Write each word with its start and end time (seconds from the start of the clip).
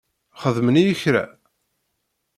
Xedmen-iyi 0.41 0.93
kra? 1.01 1.25